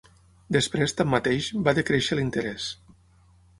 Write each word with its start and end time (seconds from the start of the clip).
Després, 0.55 0.95
tanmateix, 1.01 1.51
va 1.69 1.75
decréixer 1.81 2.19
l'interès. 2.19 2.73